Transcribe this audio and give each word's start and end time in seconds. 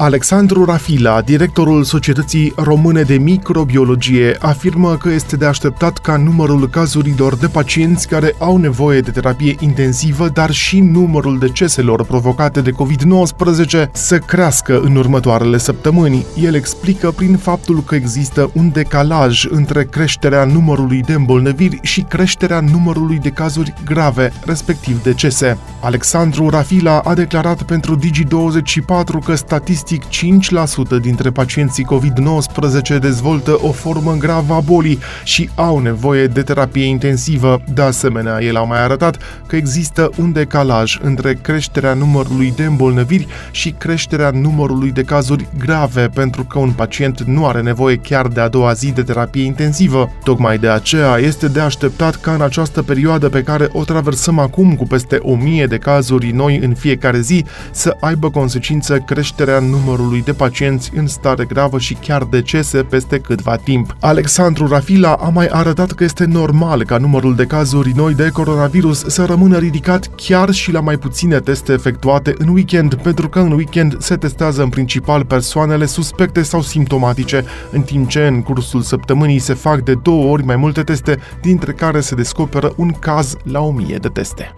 Alexandru 0.00 0.64
Rafila, 0.64 1.20
directorul 1.20 1.84
Societății 1.84 2.52
Române 2.56 3.02
de 3.02 3.14
Microbiologie, 3.14 4.36
afirmă 4.38 4.96
că 4.96 5.08
este 5.08 5.36
de 5.36 5.44
așteptat 5.44 5.98
ca 5.98 6.16
numărul 6.16 6.68
cazurilor 6.68 7.36
de 7.36 7.46
pacienți 7.46 8.08
care 8.08 8.34
au 8.38 8.56
nevoie 8.56 9.00
de 9.00 9.10
terapie 9.10 9.56
intensivă, 9.60 10.28
dar 10.28 10.50
și 10.50 10.80
numărul 10.80 11.38
deceselor 11.38 12.04
provocate 12.04 12.60
de 12.60 12.70
COVID-19 12.70 13.90
să 13.92 14.18
crească 14.18 14.80
în 14.80 14.96
următoarele 14.96 15.58
săptămâni. 15.58 16.26
El 16.42 16.54
explică 16.54 17.10
prin 17.10 17.36
faptul 17.36 17.82
că 17.82 17.94
există 17.94 18.50
un 18.54 18.70
decalaj 18.72 19.46
între 19.50 19.84
creșterea 19.84 20.44
numărului 20.44 21.02
de 21.02 21.12
îmbolnăviri 21.12 21.78
și 21.82 22.00
creșterea 22.00 22.60
numărului 22.60 23.18
de 23.18 23.30
cazuri 23.30 23.74
grave, 23.84 24.32
respectiv 24.44 25.02
decese. 25.02 25.58
Alexandru 25.80 26.48
Rafila 26.48 26.98
a 26.98 27.14
declarat 27.14 27.62
pentru 27.62 27.98
Digi24 27.98 29.24
că 29.24 29.34
statistic 29.34 29.86
statistic 29.88 30.98
5% 30.98 31.00
dintre 31.00 31.30
pacienții 31.30 31.86
COVID-19 31.86 32.98
dezvoltă 33.00 33.58
o 33.60 33.72
formă 33.72 34.16
gravă 34.18 34.54
a 34.54 34.60
bolii 34.60 34.98
și 35.24 35.50
au 35.54 35.78
nevoie 35.78 36.26
de 36.26 36.42
terapie 36.42 36.84
intensivă. 36.84 37.60
De 37.74 37.82
asemenea, 37.82 38.42
el 38.42 38.56
a 38.56 38.62
mai 38.62 38.82
arătat 38.82 39.18
că 39.46 39.56
există 39.56 40.10
un 40.16 40.32
decalaj 40.32 40.98
între 41.02 41.38
creșterea 41.42 41.94
numărului 41.94 42.52
de 42.56 42.64
îmbolnăviri 42.64 43.26
și 43.50 43.70
creșterea 43.70 44.30
numărului 44.30 44.90
de 44.90 45.02
cazuri 45.02 45.48
grave, 45.58 46.08
pentru 46.14 46.44
că 46.44 46.58
un 46.58 46.70
pacient 46.70 47.22
nu 47.22 47.46
are 47.46 47.60
nevoie 47.60 47.96
chiar 47.96 48.26
de 48.26 48.40
a 48.40 48.48
doua 48.48 48.72
zi 48.72 48.90
de 48.90 49.02
terapie 49.02 49.44
intensivă. 49.44 50.10
Tocmai 50.22 50.58
de 50.58 50.68
aceea 50.68 51.16
este 51.16 51.48
de 51.48 51.60
așteptat 51.60 52.16
ca 52.16 52.32
în 52.32 52.40
această 52.40 52.82
perioadă 52.82 53.28
pe 53.28 53.42
care 53.42 53.68
o 53.72 53.84
traversăm 53.84 54.38
acum 54.38 54.74
cu 54.76 54.84
peste 54.84 55.18
1000 55.22 55.66
de 55.66 55.76
cazuri 55.76 56.30
noi 56.30 56.58
în 56.62 56.74
fiecare 56.74 57.20
zi 57.20 57.44
să 57.70 57.96
aibă 58.00 58.30
consecință 58.30 58.98
creșterea 58.98 59.54
numărului 59.58 59.76
numărului 59.78 60.22
de 60.22 60.32
pacienți 60.32 60.90
în 60.94 61.06
stare 61.06 61.44
gravă 61.44 61.78
și 61.78 61.94
chiar 61.94 62.24
decese 62.24 62.82
peste 62.82 63.18
câtva 63.18 63.56
timp. 63.56 63.96
Alexandru 64.00 64.66
Rafila 64.66 65.12
a 65.12 65.28
mai 65.28 65.46
arătat 65.50 65.92
că 65.92 66.04
este 66.04 66.24
normal 66.24 66.84
ca 66.84 66.98
numărul 66.98 67.34
de 67.34 67.44
cazuri 67.44 67.92
noi 67.96 68.14
de 68.14 68.30
coronavirus 68.32 69.04
să 69.06 69.24
rămână 69.24 69.58
ridicat 69.58 70.10
chiar 70.14 70.50
și 70.50 70.72
la 70.72 70.80
mai 70.80 70.96
puține 70.96 71.40
teste 71.40 71.72
efectuate 71.72 72.34
în 72.38 72.48
weekend, 72.48 72.94
pentru 72.94 73.28
că 73.28 73.38
în 73.38 73.52
weekend 73.52 73.96
se 73.98 74.16
testează 74.16 74.62
în 74.62 74.68
principal 74.68 75.24
persoanele 75.24 75.86
suspecte 75.86 76.42
sau 76.42 76.62
simptomatice, 76.62 77.44
în 77.70 77.82
timp 77.82 78.08
ce 78.08 78.26
în 78.26 78.42
cursul 78.42 78.82
săptămânii 78.82 79.38
se 79.38 79.54
fac 79.54 79.80
de 79.80 79.94
două 79.94 80.32
ori 80.32 80.44
mai 80.44 80.56
multe 80.56 80.82
teste, 80.82 81.18
dintre 81.40 81.72
care 81.72 82.00
se 82.00 82.14
descoperă 82.14 82.72
un 82.76 82.90
caz 82.90 83.36
la 83.42 83.60
o 83.60 83.70
mie 83.70 83.96
de 83.96 84.08
teste. 84.08 84.54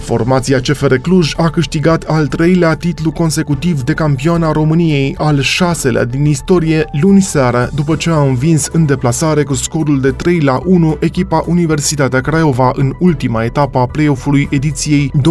Formația 0.00 0.60
CFR 0.60 0.94
Cluj 0.94 1.32
a 1.36 1.50
câștigat 1.50 2.02
al 2.02 2.26
treilea 2.26 2.74
titlu 2.74 3.10
consecutiv 3.10 3.82
de 3.82 3.92
campioana 3.92 4.52
României, 4.52 5.14
al 5.18 5.40
șaselea 5.40 6.04
din 6.04 6.24
istorie, 6.24 6.84
luni 7.00 7.22
seara, 7.22 7.68
după 7.74 7.96
ce 7.96 8.10
a 8.10 8.20
învins 8.20 8.68
în 8.72 8.86
deplasare 8.86 9.42
cu 9.42 9.54
scorul 9.54 10.00
de 10.00 10.10
3 10.10 10.40
la 10.40 10.60
1 10.64 10.96
echipa 11.00 11.44
Universitatea 11.46 12.20
Craiova 12.20 12.70
în 12.74 12.94
ultima 12.98 13.44
etapă 13.44 13.78
a 13.78 13.86
play-off-ului 13.86 14.48
ediției 14.50 15.12
2019-2020 15.18 15.22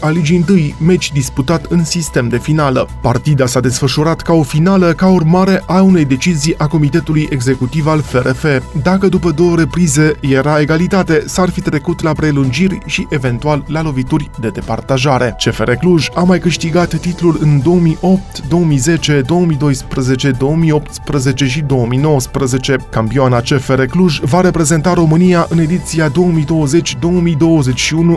a 0.00 0.08
Ligii 0.08 0.44
1, 0.48 0.58
meci 0.86 1.12
disputat 1.12 1.64
în 1.64 1.84
sistem 1.84 2.28
de 2.28 2.38
finală. 2.38 2.88
Partida 3.02 3.46
s-a 3.46 3.60
desfășurat 3.60 4.20
ca 4.20 4.32
o 4.32 4.42
finală 4.42 4.92
ca 4.92 5.08
urmare 5.08 5.62
a 5.66 5.82
unei 5.82 6.04
decizii 6.04 6.58
a 6.58 6.66
Comitetului 6.66 7.28
Executiv 7.30 7.86
al 7.86 8.00
FRF. 8.00 8.44
Dacă 8.82 9.08
după 9.08 9.30
două 9.30 9.56
reprize 9.56 10.12
era 10.20 10.60
egalitate, 10.60 11.22
s-ar 11.26 11.50
fi 11.50 11.60
trecut 11.60 12.02
la 12.02 12.12
prelungire 12.12 12.60
prelungiri 12.66 12.90
și 12.90 13.06
eventual 13.10 13.64
la 13.66 13.82
lovituri 13.82 14.30
de 14.40 14.48
departajare. 14.48 15.36
CFR 15.38 15.70
Cluj 15.70 16.08
a 16.14 16.22
mai 16.22 16.38
câștigat 16.38 16.94
titlul 16.94 17.36
în 17.40 17.62
2008, 17.62 18.48
2010, 18.48 19.20
2012, 19.20 20.30
2018 20.30 21.46
și 21.46 21.60
2019. 21.60 22.76
Campioana 22.90 23.40
CFR 23.40 23.82
Cluj 23.82 24.20
va 24.20 24.40
reprezenta 24.40 24.92
România 24.92 25.46
în 25.48 25.58
ediția 25.58 26.08
2020-2021 26.08 26.12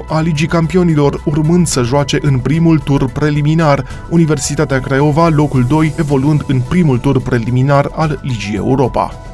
a 0.07 0.19
Ligii 0.19 0.47
Campionilor, 0.47 1.21
urmând 1.25 1.67
să 1.67 1.81
joace 1.81 2.17
în 2.21 2.39
primul 2.39 2.79
tur 2.79 3.09
preliminar, 3.09 3.85
Universitatea 4.09 4.79
Craiova 4.79 5.29
locul 5.29 5.65
2 5.67 5.93
evoluând 5.97 6.43
în 6.47 6.61
primul 6.69 6.97
tur 6.97 7.21
preliminar 7.21 7.89
al 7.91 8.19
Ligii 8.21 8.55
Europa. 8.55 9.24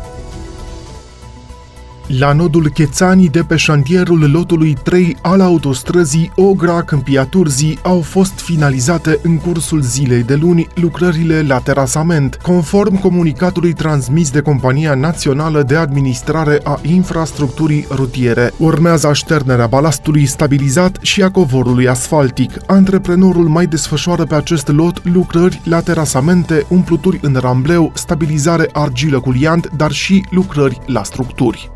La 2.19 2.33
nodul 2.33 2.69
Chețanii 2.69 3.29
de 3.29 3.43
pe 3.43 3.55
șantierul 3.55 4.31
lotului 4.31 4.77
3 4.83 5.17
al 5.21 5.41
autostrăzii 5.41 6.31
Ogra 6.35 6.83
Câmpia 6.83 7.25
Turzii 7.25 7.79
au 7.81 8.01
fost 8.01 8.39
finalizate 8.39 9.19
în 9.23 9.37
cursul 9.37 9.81
zilei 9.81 10.23
de 10.23 10.35
luni 10.35 10.67
lucrările 10.73 11.41
la 11.41 11.59
terasament, 11.59 12.35
conform 12.35 12.99
comunicatului 12.99 13.73
transmis 13.73 14.31
de 14.31 14.41
Compania 14.41 14.93
Națională 14.93 15.63
de 15.63 15.75
Administrare 15.75 16.59
a 16.63 16.79
Infrastructurii 16.81 17.87
Rutiere. 17.89 18.51
Urmează 18.57 19.07
așternerea 19.07 19.67
balastului 19.67 20.25
stabilizat 20.25 20.97
și 21.01 21.23
a 21.23 21.31
covorului 21.31 21.87
asfaltic. 21.87 22.51
Antreprenorul 22.67 23.47
mai 23.47 23.65
desfășoară 23.65 24.23
pe 24.23 24.35
acest 24.35 24.67
lot 24.67 25.01
lucrări 25.13 25.61
la 25.63 25.81
terasamente, 25.81 26.65
umpluturi 26.67 27.19
în 27.21 27.37
rambleu, 27.39 27.91
stabilizare 27.95 28.69
argilă 28.71 29.19
cu 29.19 29.31
liant, 29.31 29.71
dar 29.75 29.91
și 29.91 30.25
lucrări 30.29 30.79
la 30.85 31.03
structuri. 31.03 31.71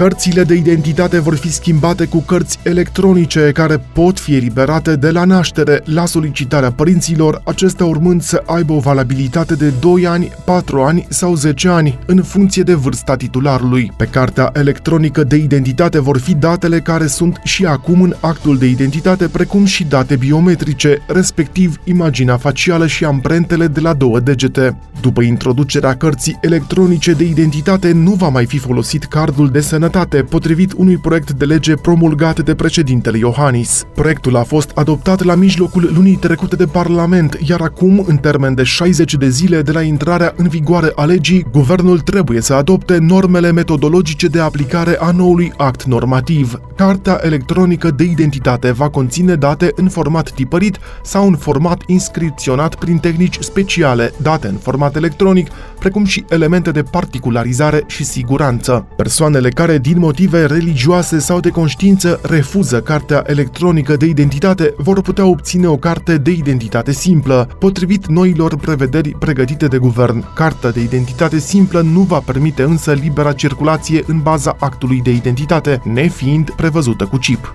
Cărțile 0.00 0.44
de 0.44 0.54
identitate 0.54 1.18
vor 1.18 1.36
fi 1.36 1.52
schimbate 1.52 2.06
cu 2.06 2.18
cărți 2.18 2.58
electronice 2.62 3.50
care 3.54 3.78
pot 3.92 4.18
fi 4.18 4.34
eliberate 4.34 4.96
de 4.96 5.10
la 5.10 5.24
naștere 5.24 5.82
la 5.84 6.06
solicitarea 6.06 6.72
părinților, 6.72 7.40
acestea 7.44 7.86
urmând 7.86 8.22
să 8.22 8.42
aibă 8.46 8.72
o 8.72 8.78
valabilitate 8.78 9.54
de 9.54 9.72
2 9.80 10.06
ani, 10.06 10.32
4 10.44 10.82
ani 10.82 11.06
sau 11.08 11.34
10 11.34 11.68
ani, 11.68 11.98
în 12.06 12.22
funcție 12.22 12.62
de 12.62 12.74
vârsta 12.74 13.16
titularului. 13.16 13.92
Pe 13.96 14.04
cartea 14.04 14.50
electronică 14.52 15.24
de 15.24 15.36
identitate 15.36 16.00
vor 16.00 16.18
fi 16.18 16.34
datele 16.34 16.80
care 16.80 17.06
sunt 17.06 17.40
și 17.44 17.64
acum 17.64 18.02
în 18.02 18.14
actul 18.20 18.58
de 18.58 18.66
identitate, 18.66 19.28
precum 19.28 19.64
și 19.64 19.84
date 19.84 20.16
biometrice, 20.16 21.02
respectiv 21.06 21.80
imaginea 21.84 22.36
facială 22.36 22.86
și 22.86 23.04
amprentele 23.04 23.66
de 23.66 23.80
la 23.80 23.92
două 23.94 24.20
degete. 24.20 24.78
După 25.00 25.22
introducerea 25.22 25.96
cărții 25.96 26.38
electronice 26.40 27.12
de 27.12 27.24
identitate, 27.24 27.92
nu 27.92 28.12
va 28.12 28.28
mai 28.28 28.46
fi 28.46 28.58
folosit 28.58 29.04
cardul 29.04 29.48
de 29.48 29.60
sănătate 29.60 29.88
sănătate, 29.90 30.22
potrivit 30.22 30.72
unui 30.76 30.96
proiect 30.96 31.30
de 31.30 31.44
lege 31.44 31.74
promulgat 31.74 32.40
de 32.40 32.54
președintele 32.54 33.18
Iohannis. 33.18 33.84
Proiectul 33.94 34.36
a 34.36 34.42
fost 34.42 34.70
adoptat 34.74 35.22
la 35.22 35.34
mijlocul 35.34 35.90
lunii 35.94 36.16
trecute 36.16 36.56
de 36.56 36.66
Parlament, 36.66 37.38
iar 37.46 37.60
acum, 37.60 38.04
în 38.06 38.16
termen 38.16 38.54
de 38.54 38.62
60 38.62 39.14
de 39.14 39.28
zile 39.28 39.62
de 39.62 39.72
la 39.72 39.82
intrarea 39.82 40.32
în 40.36 40.48
vigoare 40.48 40.92
a 40.94 41.04
legii, 41.04 41.46
guvernul 41.52 42.00
trebuie 42.00 42.40
să 42.40 42.54
adopte 42.54 42.98
normele 42.98 43.52
metodologice 43.52 44.26
de 44.26 44.40
aplicare 44.40 44.96
a 45.00 45.10
noului 45.10 45.52
act 45.56 45.84
normativ. 45.84 46.60
Cartea 46.76 47.20
electronică 47.22 47.90
de 47.90 48.04
identitate 48.04 48.70
va 48.70 48.88
conține 48.88 49.34
date 49.34 49.72
în 49.74 49.88
format 49.88 50.30
tipărit 50.30 50.78
sau 51.02 51.26
în 51.26 51.36
format 51.36 51.82
inscripționat 51.86 52.74
prin 52.74 52.98
tehnici 52.98 53.38
speciale, 53.40 54.12
date 54.22 54.46
în 54.46 54.56
format 54.56 54.96
electronic, 54.96 55.48
precum 55.78 56.04
și 56.04 56.24
elemente 56.28 56.70
de 56.70 56.82
particularizare 56.82 57.82
și 57.86 58.04
siguranță. 58.04 58.86
Persoanele 58.96 59.48
care 59.48 59.78
din 59.80 59.98
motive 59.98 60.46
religioase 60.46 61.18
sau 61.18 61.40
de 61.40 61.50
conștiință 61.50 62.20
refuză 62.22 62.80
cartea 62.80 63.22
electronică 63.26 63.96
de 63.96 64.06
identitate 64.06 64.74
vor 64.76 65.00
putea 65.00 65.24
obține 65.26 65.66
o 65.66 65.76
carte 65.76 66.18
de 66.18 66.30
identitate 66.30 66.92
simplă, 66.92 67.48
potrivit 67.58 68.06
noilor 68.06 68.56
prevederi 68.56 69.10
pregătite 69.10 69.66
de 69.66 69.78
guvern. 69.78 70.34
Cartea 70.34 70.70
de 70.70 70.80
identitate 70.80 71.38
simplă 71.38 71.80
nu 71.80 72.00
va 72.00 72.18
permite 72.18 72.62
însă 72.62 72.92
libera 72.92 73.32
circulație 73.32 74.02
în 74.06 74.20
baza 74.22 74.56
actului 74.58 75.00
de 75.02 75.10
identitate, 75.10 75.80
nefiind 75.84 76.50
prevăzută 76.50 77.04
cu 77.04 77.16
chip. 77.16 77.54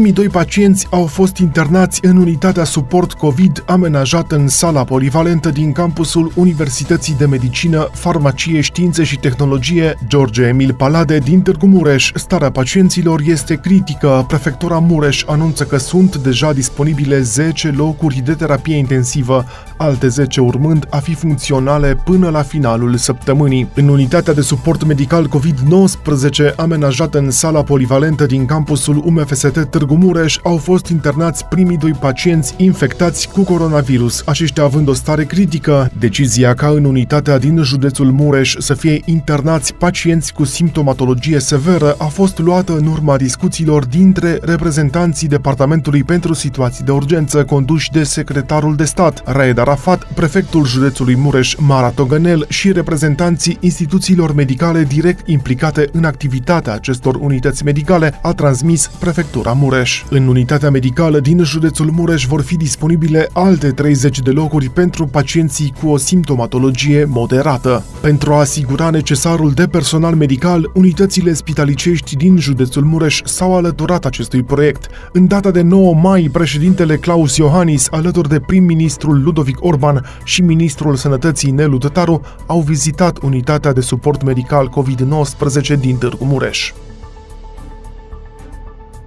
Primii 0.00 0.18
doi 0.18 0.28
pacienți 0.28 0.86
au 0.90 1.06
fost 1.06 1.36
internați 1.36 2.00
în 2.02 2.16
unitatea 2.16 2.64
suport 2.64 3.12
COVID 3.12 3.62
amenajată 3.66 4.36
în 4.36 4.48
sala 4.48 4.84
polivalentă 4.84 5.50
din 5.50 5.72
campusul 5.72 6.32
Universității 6.34 7.14
de 7.14 7.26
Medicină, 7.26 7.88
Farmacie, 7.92 8.60
Științe 8.60 9.04
și 9.04 9.18
Tehnologie 9.18 9.98
George 10.06 10.42
Emil 10.42 10.74
Palade 10.74 11.18
din 11.18 11.42
Târgu 11.42 11.66
Mureș. 11.66 12.10
Starea 12.14 12.50
pacienților 12.50 13.20
este 13.24 13.54
critică. 13.54 14.24
Prefectura 14.28 14.78
Mureș 14.78 15.24
anunță 15.26 15.64
că 15.64 15.76
sunt 15.76 16.16
deja 16.16 16.52
disponibile 16.52 17.20
10 17.20 17.70
locuri 17.70 18.22
de 18.24 18.34
terapie 18.34 18.76
intensivă. 18.76 19.44
Alte 19.80 20.08
10 20.08 20.40
urmând 20.40 20.86
a 20.90 20.96
fi 20.96 21.14
funcționale 21.14 22.00
până 22.04 22.28
la 22.28 22.42
finalul 22.42 22.96
săptămânii. 22.96 23.68
În 23.74 23.88
unitatea 23.88 24.34
de 24.34 24.40
suport 24.40 24.84
medical 24.84 25.28
COVID-19 25.28 26.54
amenajată 26.56 27.18
în 27.18 27.30
sala 27.30 27.62
polivalentă 27.62 28.26
din 28.26 28.46
campusul 28.46 29.02
UMFST 29.04 29.64
Târgu 29.70 29.94
Mureș 29.94 30.38
au 30.42 30.56
fost 30.56 30.86
internați 30.86 31.44
primii 31.44 31.76
doi 31.76 31.92
pacienți 31.92 32.54
infectați 32.56 33.28
cu 33.28 33.42
coronavirus, 33.42 34.22
aceștia 34.26 34.62
având 34.62 34.88
o 34.88 34.92
stare 34.92 35.24
critică. 35.24 35.90
Decizia 35.98 36.54
ca 36.54 36.68
în 36.68 36.84
unitatea 36.84 37.38
din 37.38 37.62
județul 37.62 38.10
Mureș 38.10 38.54
să 38.58 38.74
fie 38.74 39.02
internați 39.04 39.74
pacienți 39.74 40.32
cu 40.32 40.44
simptomatologie 40.44 41.38
severă 41.38 41.94
a 41.98 42.04
fost 42.04 42.38
luată 42.38 42.76
în 42.76 42.86
urma 42.86 43.16
discuțiilor 43.16 43.84
dintre 43.84 44.38
reprezentanții 44.42 45.28
Departamentului 45.28 46.04
pentru 46.04 46.34
Situații 46.34 46.84
de 46.84 46.90
Urgență 46.90 47.44
conduși 47.44 47.90
de 47.90 48.02
secretarul 48.02 48.76
de 48.76 48.84
stat, 48.84 49.22
Raed 49.24 49.58
Arafat, 49.70 50.12
prefectul 50.14 50.66
județului 50.66 51.16
Mureș, 51.16 51.54
Mara 51.58 51.88
Togănel 51.88 52.46
și 52.48 52.72
reprezentanții 52.72 53.56
instituțiilor 53.60 54.34
medicale 54.34 54.82
direct 54.82 55.28
implicate 55.28 55.88
în 55.92 56.04
activitatea 56.04 56.72
acestor 56.72 57.14
unități 57.14 57.64
medicale, 57.64 58.18
a 58.22 58.32
transmis 58.32 58.90
prefectura 58.98 59.52
Mureș. 59.52 60.04
În 60.08 60.26
unitatea 60.26 60.70
medicală 60.70 61.20
din 61.20 61.42
județul 61.42 61.90
Mureș 61.90 62.26
vor 62.26 62.42
fi 62.42 62.56
disponibile 62.56 63.28
alte 63.32 63.70
30 63.70 64.18
de 64.18 64.30
locuri 64.30 64.68
pentru 64.68 65.06
pacienții 65.06 65.74
cu 65.80 65.88
o 65.88 65.96
simptomatologie 65.96 67.04
moderată. 67.04 67.84
Pentru 68.00 68.32
a 68.32 68.38
asigura 68.38 68.90
necesarul 68.90 69.50
de 69.52 69.66
personal 69.66 70.14
medical, 70.14 70.70
unitățile 70.74 71.32
spitalicești 71.32 72.16
din 72.16 72.36
județul 72.38 72.84
Mureș 72.84 73.20
s-au 73.24 73.56
alăturat 73.56 74.04
acestui 74.04 74.42
proiect. 74.42 74.86
În 75.12 75.26
data 75.26 75.50
de 75.50 75.60
9 75.60 75.94
mai, 75.94 76.28
președintele 76.32 76.96
Claus 76.96 77.36
Iohannis, 77.36 77.88
alături 77.90 78.28
de 78.28 78.40
prim-ministrul 78.40 79.22
Ludovic 79.22 79.58
Orban 79.60 80.04
și 80.24 80.42
ministrul 80.42 80.96
Sănătății 80.96 81.50
Nelu 81.50 81.78
Tătaru, 81.78 82.20
au 82.46 82.60
vizitat 82.60 83.18
unitatea 83.18 83.72
de 83.72 83.80
suport 83.80 84.22
medical 84.22 84.68
COVID-19 84.68 85.80
din 85.80 85.96
Târgu 85.96 86.24
Mureș. 86.24 86.72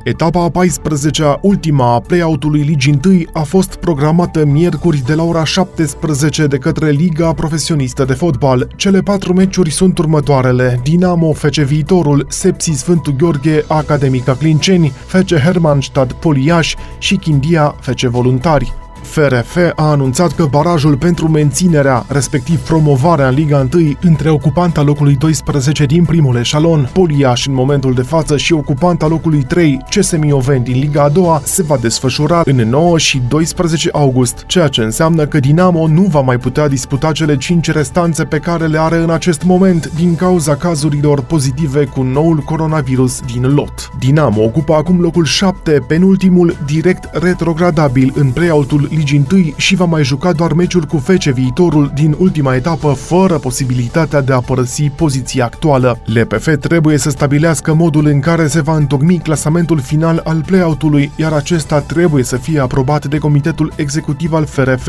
Etapa 0.03 0.43
a 0.43 0.63
14-a, 0.63 1.39
ultima 1.41 1.93
a 1.93 1.99
play-out-ului 1.99 2.61
Ligii 2.61 2.99
1, 3.05 3.21
a 3.33 3.41
fost 3.41 3.75
programată 3.75 4.45
miercuri 4.45 5.03
de 5.05 5.13
la 5.13 5.23
ora 5.23 5.43
17 5.43 6.47
de 6.47 6.57
către 6.57 6.89
Liga 6.89 7.33
Profesionistă 7.33 8.05
de 8.05 8.13
Fotbal. 8.13 8.67
Cele 8.75 9.01
patru 9.01 9.33
meciuri 9.33 9.71
sunt 9.71 9.97
următoarele. 9.97 10.79
Dinamo 10.83 11.33
FC 11.33 11.55
Viitorul, 11.55 12.25
Sepsi 12.29 12.71
Sfântul 12.71 13.13
Gheorghe, 13.17 13.63
Academica 13.67 14.35
Clinceni, 14.35 14.93
FC 15.05 15.33
Hermannstad 15.33 16.11
Poliaș 16.11 16.75
și 16.97 17.15
Chindia 17.15 17.75
FC 17.79 17.99
Voluntari. 17.99 18.82
FRF 19.13 19.57
a 19.75 19.89
anunțat 19.89 20.31
că 20.31 20.45
barajul 20.45 20.97
pentru 20.97 21.29
menținerea, 21.29 22.05
respectiv 22.07 22.59
promovarea 22.59 23.27
în 23.27 23.33
Liga 23.33 23.67
1 23.73 23.91
între 24.01 24.29
ocupanta 24.29 24.81
locului 24.81 25.15
12 25.15 25.85
din 25.85 26.05
primul 26.05 26.35
eșalon, 26.35 26.89
Poliaș 26.93 27.47
în 27.47 27.53
momentul 27.53 27.93
de 27.93 28.01
față 28.01 28.37
și 28.37 28.53
ocupanta 28.53 29.07
locului 29.07 29.43
3, 29.43 29.81
CS 29.89 30.17
Mioven 30.17 30.63
din 30.63 30.79
Liga 30.79 31.03
a 31.03 31.09
doua, 31.09 31.41
se 31.43 31.63
va 31.63 31.77
desfășura 31.77 32.41
în 32.45 32.55
9 32.55 32.97
și 32.97 33.21
12 33.27 33.89
august, 33.91 34.43
ceea 34.47 34.67
ce 34.67 34.81
înseamnă 34.81 35.25
că 35.25 35.39
Dinamo 35.39 35.87
nu 35.87 36.01
va 36.01 36.21
mai 36.21 36.37
putea 36.37 36.67
disputa 36.67 37.11
cele 37.11 37.37
5 37.37 37.71
restanțe 37.71 38.23
pe 38.23 38.37
care 38.37 38.65
le 38.65 38.79
are 38.79 38.97
în 38.97 39.09
acest 39.09 39.43
moment 39.43 39.91
din 39.95 40.15
cauza 40.15 40.55
cazurilor 40.55 41.21
pozitive 41.21 41.85
cu 41.85 42.01
noul 42.01 42.37
coronavirus 42.37 43.19
din 43.33 43.53
lot. 43.53 43.89
Dinamo 43.99 44.43
ocupă 44.43 44.73
acum 44.73 45.01
locul 45.01 45.25
7, 45.25 45.83
penultimul 45.87 46.57
direct 46.65 47.09
retrogradabil 47.11 48.13
în 48.15 48.31
play-out-ul 48.31 49.01
Ligii 49.03 49.25
1 49.31 49.53
și 49.55 49.75
va 49.75 49.85
mai 49.85 50.03
juca 50.03 50.31
doar 50.31 50.53
meciul 50.53 50.83
cu 50.83 50.97
Fece 50.97 51.31
viitorul 51.31 51.91
din 51.93 52.15
ultima 52.17 52.55
etapă 52.55 52.93
fără 52.93 53.37
posibilitatea 53.37 54.21
de 54.21 54.33
a 54.33 54.39
părăsi 54.39 54.83
poziția 54.83 55.45
actuală. 55.45 55.99
LPF 56.05 56.47
trebuie 56.59 56.97
să 56.97 57.09
stabilească 57.09 57.73
modul 57.73 58.05
în 58.05 58.19
care 58.19 58.47
se 58.47 58.61
va 58.61 58.75
întocmi 58.75 59.19
clasamentul 59.19 59.79
final 59.79 60.21
al 60.23 60.43
play-out-ului, 60.45 61.11
iar 61.15 61.33
acesta 61.33 61.79
trebuie 61.79 62.23
să 62.23 62.37
fie 62.37 62.59
aprobat 62.59 63.05
de 63.05 63.17
Comitetul 63.17 63.73
Executiv 63.75 64.33
al 64.33 64.45
FRF. 64.45 64.87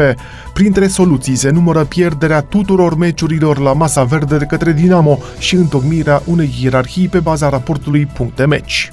Printre 0.53 0.87
soluții 0.87 1.37
se 1.37 1.51
numără 1.51 1.85
pierderea 1.85 2.41
tuturor 2.41 2.97
meciurilor 2.97 3.59
la 3.59 3.73
masa 3.73 4.05
verde 4.05 4.37
de 4.37 4.45
către 4.45 4.73
Dinamo 4.73 5.19
și 5.39 5.55
întocmirea 5.55 6.23
unei 6.25 6.55
ierarhii 6.63 7.09
pe 7.09 7.19
baza 7.19 7.49
raportului 7.49 8.07
puncte 8.07 8.47
meci. 8.47 8.93